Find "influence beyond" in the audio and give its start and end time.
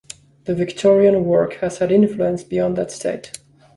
1.91-2.75